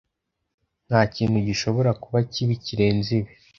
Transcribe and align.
Ntakintu 0.87 1.37
gishobora 1.47 1.91
kuba 2.01 2.17
kibi 2.31 2.55
kirenze 2.65 3.11
ibi. 3.19 3.31